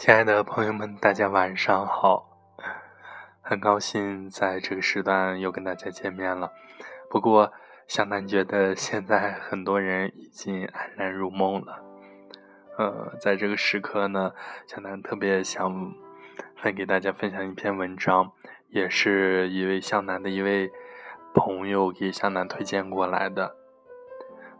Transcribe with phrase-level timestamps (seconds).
[0.00, 2.26] 亲爱的朋友们，大家晚上好！
[3.42, 6.50] 很高兴在这个时段又跟大家见面了。
[7.10, 7.52] 不过，
[7.86, 11.84] 向南觉得现在很多人已经安然入梦了。
[12.78, 14.32] 呃，在这个时刻呢，
[14.66, 15.92] 向南特别想
[16.62, 18.32] 来给大家分享一篇文章，
[18.70, 20.72] 也是一位向南的一位
[21.34, 23.54] 朋友给向南推荐过来的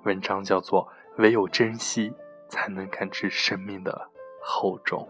[0.03, 2.13] 文章，叫做《唯有珍惜，
[2.51, 4.11] 才能感知生命的
[4.43, 5.09] 厚重》。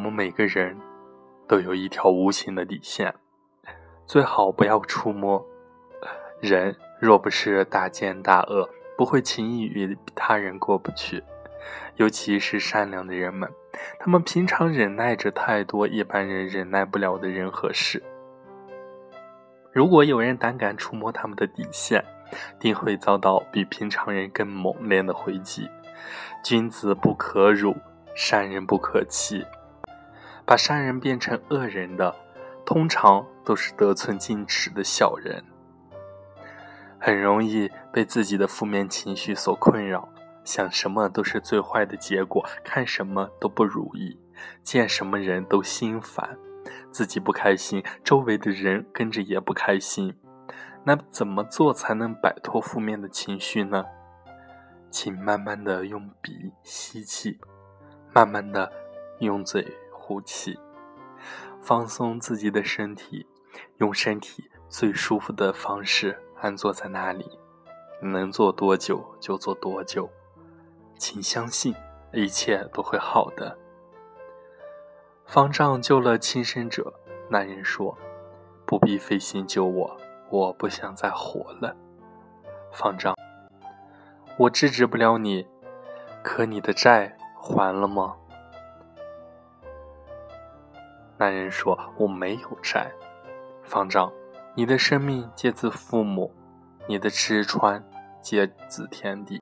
[0.00, 0.74] 我们每个人
[1.46, 3.14] 都有一条无形的底线，
[4.06, 5.44] 最好不要触摸。
[6.40, 8.66] 人若不是大奸大恶，
[8.96, 11.22] 不会轻易与他人过不去。
[11.96, 13.46] 尤其是善良的人们，
[13.98, 18.02] 他们平常忍耐着太多一般人忍耐不了的人和事。
[19.70, 22.02] 如果有人胆敢触摸他们的底线，
[22.58, 25.68] 定会遭到比平常人更猛烈的回击。
[26.42, 27.76] 君子不可辱，
[28.14, 29.44] 善人不可欺。
[30.50, 32.12] 把善人变成恶人的，
[32.66, 35.44] 通常都是得寸进尺的小人，
[36.98, 40.08] 很容易被自己的负面情绪所困扰，
[40.42, 44.18] 想什么都是最坏的结果，看什么都不如意，
[44.64, 46.36] 见什么人都心烦，
[46.90, 50.12] 自己不开心，周围的人跟着也不开心。
[50.82, 53.84] 那怎么做才能摆脱负面的情绪呢？
[54.90, 57.38] 请慢慢的用鼻吸气，
[58.12, 58.72] 慢慢的
[59.20, 59.64] 用嘴。
[60.10, 60.58] 呼气，
[61.62, 63.24] 放松自己的身体，
[63.76, 67.38] 用身体最舒服的方式安坐在那里，
[68.02, 70.10] 能坐多久就坐多久。
[70.98, 71.72] 请相信，
[72.12, 73.56] 一切都会好的。
[75.26, 76.92] 方丈救了轻生者，
[77.28, 77.96] 那人说
[78.66, 79.96] ：“不必费心救我，
[80.28, 81.76] 我不想再活了。”
[82.74, 83.14] 方丈，
[84.36, 85.46] 我制止不了你，
[86.24, 88.16] 可你的债还了吗？
[91.20, 92.90] 男人说：“我没有债。”
[93.62, 94.10] 方丈，
[94.54, 96.34] 你的生命皆自父母，
[96.88, 97.84] 你的吃穿
[98.22, 99.38] 皆自天地，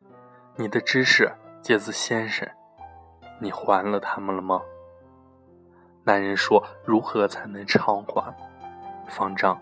[0.57, 2.49] 你的知识皆自先生，
[3.39, 4.61] 你还了他们了吗？
[6.03, 8.35] 男人说：“如何才能偿还？”
[9.09, 9.57] 方丈，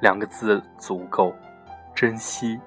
[0.00, 1.32] 两个字足够：
[1.94, 2.60] 珍惜。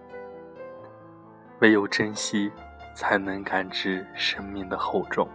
[1.60, 2.50] 唯有珍惜，
[2.96, 5.28] 才能感知生命的厚重。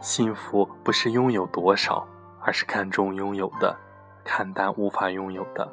[0.00, 2.06] 幸福不是拥有多少，
[2.40, 3.76] 而是看重拥有的，
[4.24, 5.70] 看淡无法拥有的。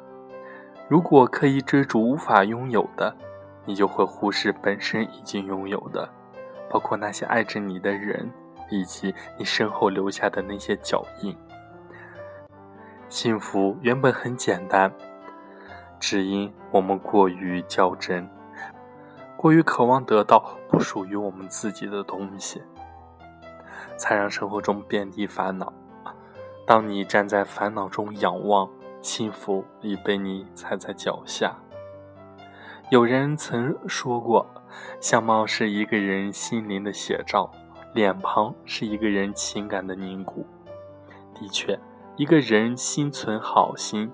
[0.88, 3.14] 如果刻意追逐无法拥有的，
[3.64, 6.08] 你就会忽视本身已经拥有的，
[6.68, 8.30] 包括那些爱着你的人，
[8.70, 11.36] 以及你身后留下的那些脚印。
[13.08, 14.92] 幸福原本很简单，
[16.00, 18.28] 只因我们过于较真，
[19.36, 22.62] 过于渴望得到不属于我们自己的东西。
[23.96, 25.72] 才让生活中遍地烦恼。
[26.66, 28.68] 当你站在烦恼中仰望，
[29.02, 31.56] 幸福已被你踩在脚下。
[32.90, 34.46] 有人曾说过，
[35.00, 37.50] 相貌是一个人心灵的写照，
[37.92, 40.46] 脸庞是一个人情感的凝固。
[41.34, 41.78] 的确，
[42.16, 44.10] 一个人心存好心，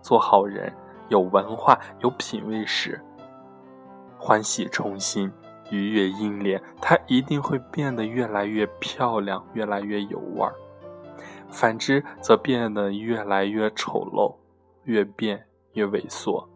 [0.00, 0.72] 做好人，
[1.08, 3.02] 有文化、有品位时，
[4.18, 5.32] 欢喜冲心。
[5.70, 10.52] 愉悦阴脸，她一定会变得越来越漂亮，越来越有味儿；
[11.48, 14.36] 反之，则变得越来越丑陋，
[14.84, 16.46] 越变越猥琐。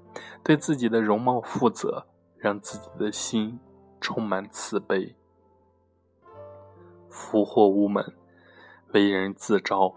[0.43, 3.59] 对自己的容貌负责，让自己的心
[4.01, 5.17] 充满慈悲。
[7.09, 8.15] 福祸无门，
[8.93, 9.95] 为人自招；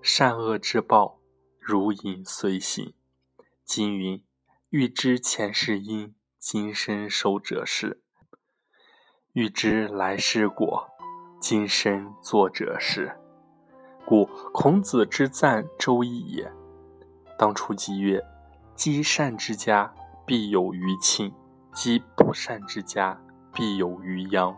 [0.00, 1.18] 善恶之报，
[1.58, 2.94] 如影随形。
[3.64, 4.22] 金云：
[4.70, 8.02] 欲知前世因，今生受者是。
[9.34, 10.86] 欲知来世果，
[11.40, 13.16] 今生作者是。
[14.04, 16.52] 故孔子之赞周易也。
[17.38, 18.22] 当初即曰：
[18.74, 19.94] 积善之家，
[20.26, 21.32] 必有余庆；
[21.72, 23.18] 积不善之家，
[23.54, 24.54] 必有余殃。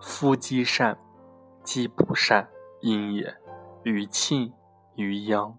[0.00, 0.96] 夫积善，
[1.62, 2.48] 积不善，
[2.80, 3.34] 因也；
[3.82, 4.50] 余庆，
[4.94, 5.58] 余殃，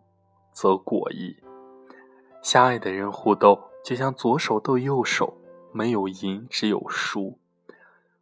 [0.51, 1.37] 则果矣。
[2.41, 5.37] 相爱的人互斗，就像左手斗右手，
[5.71, 7.37] 没有赢，只有输。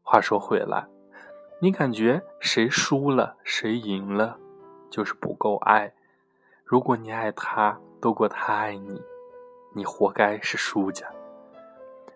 [0.06, 0.86] 话说回来，
[1.60, 4.38] 你感觉谁输了谁赢了，
[4.92, 5.94] 就是不够爱。
[6.66, 9.02] 如果你爱他多过他爱你，
[9.74, 11.08] 你活该是输家。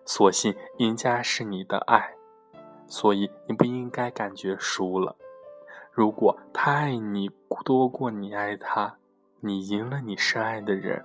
[0.04, 2.14] 所幸赢家是你的爱，
[2.86, 5.16] 所以你不应该感觉输了。
[5.90, 7.30] 如果他爱你
[7.64, 8.96] 多过你爱他，
[9.40, 11.04] 你赢了你深爱的人，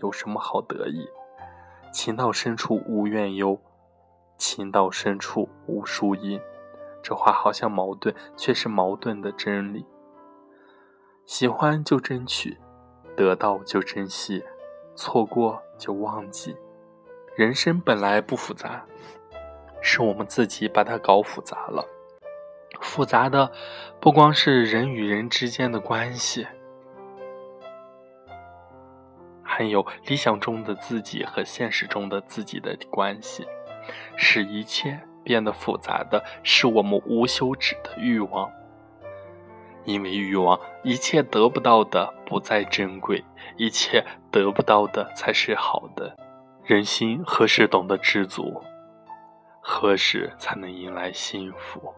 [0.00, 1.08] 有什么好得意？
[1.92, 3.60] 情到深处无怨尤，
[4.40, 6.40] 情到深处无输赢。
[7.02, 9.86] 这话好像矛盾，却是矛盾的真理。
[11.24, 12.58] 喜欢就争取，
[13.16, 14.42] 得到就珍惜，
[14.96, 16.56] 错过就忘记。
[17.36, 18.84] 人生本来不复杂，
[19.80, 21.86] 是我们自己把它搞复杂了。
[22.80, 23.50] 复杂的
[24.00, 26.46] 不光是人与人之间的关系，
[29.42, 33.46] 还有理想中的自己和现实中的自己的关系，
[34.16, 35.00] 使一切。
[35.22, 38.50] 变得复杂的是我们无休止的欲望，
[39.84, 43.22] 因为欲望，一切得不到的不再珍贵，
[43.58, 46.16] 一切得不到的才是好的。
[46.64, 48.62] 人心何时懂得知足？
[49.60, 51.94] 何时才能迎来幸福？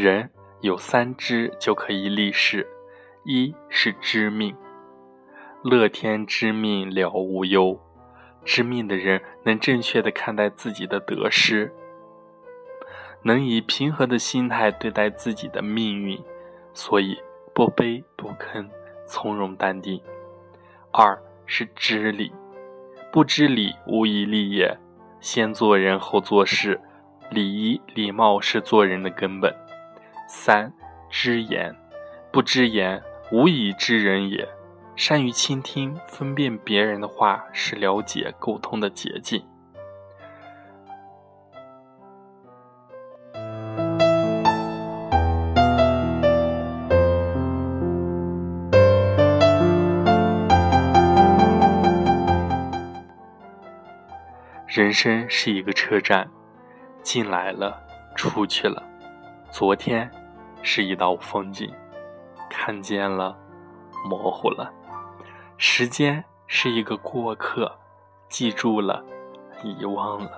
[0.00, 0.30] 人
[0.62, 2.66] 有三知就可以立世，
[3.24, 4.56] 一是知命，
[5.62, 7.78] 乐天知命了无忧。
[8.42, 11.70] 知命的人能正确的看待自己的得失，
[13.22, 16.18] 能以平和的心态对待自己的命运，
[16.72, 17.18] 所以
[17.54, 18.66] 不卑不吭，
[19.06, 20.00] 从容淡定。
[20.90, 22.32] 二是知礼，
[23.12, 24.78] 不知礼无以立也。
[25.20, 26.80] 先做人后做事，
[27.30, 29.54] 礼仪礼貌是做人的根本。
[30.32, 30.72] 三
[31.10, 31.74] 知言，
[32.30, 34.48] 不知言，无以知人也。
[34.94, 39.44] 善于倾听，分辨别人的话，是了解沟通的捷径。
[54.68, 56.30] 人生是一个车站，
[57.02, 57.82] 进来了，
[58.14, 58.80] 出去了。
[59.50, 60.08] 昨天。
[60.62, 61.72] 是一道风景，
[62.48, 63.36] 看见了，
[64.08, 64.70] 模糊了；
[65.56, 67.78] 时间是一个过客，
[68.28, 69.04] 记住了，
[69.62, 70.30] 遗忘了；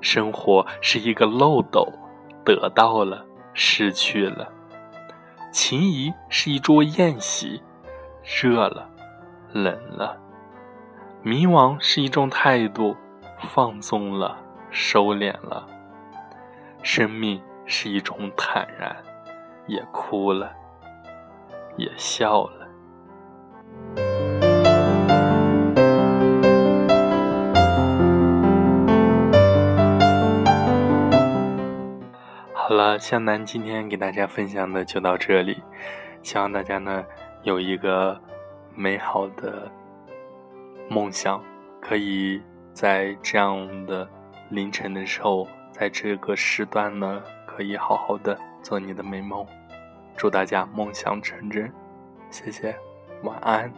[0.00, 1.86] 生活是一个漏斗，
[2.44, 3.24] 得到了，
[3.54, 4.46] 失去了；
[5.52, 7.62] 情谊是一桌宴席，
[8.22, 8.88] 热了，
[9.52, 10.16] 冷了；
[11.22, 12.96] 迷惘是一种态度，
[13.38, 14.36] 放纵了，
[14.70, 15.66] 收敛了；
[16.82, 18.96] 生命是一种坦然。
[19.70, 20.52] 也哭了，
[21.76, 22.66] 也笑了。
[32.52, 35.62] 好了，向南今天给大家分享的就到这里，
[36.20, 37.04] 希望大家呢
[37.44, 38.20] 有一个
[38.74, 39.70] 美好的
[40.88, 41.40] 梦想，
[41.80, 44.08] 可以在这样的
[44.48, 49.46] 凌晨的时候，在这个时段呢，可以好好的做你的美梦。
[50.20, 51.72] 祝大家梦想成真，
[52.30, 52.76] 谢谢，
[53.22, 53.72] 晚安。